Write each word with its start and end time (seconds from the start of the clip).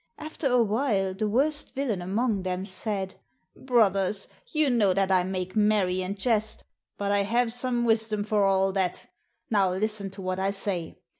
After 0.17 0.47
a 0.47 0.63
while 0.63 1.13
the 1.13 1.29
worst 1.29 1.75
villain 1.75 2.01
among 2.01 2.41
them 2.41 2.65
said," 2.65 3.19
Brothers, 3.55 4.27
you 4.47 4.71
know 4.71 4.95
that 4.95 5.11
I 5.11 5.21
make 5.23 5.55
merry 5.55 6.01
and 6.01 6.17
jest, 6.17 6.63
but 6.97 7.11
I 7.11 7.19
have 7.19 7.53
some 7.53 7.85
wisdom 7.85 8.23
for 8.23 8.43
all 8.43 8.71
that. 8.71 9.03
Now 9.51 9.71
listen 9.73 10.09
to 10.09 10.21
what 10.23 10.39
I 10.39 10.49
say. 10.49 10.97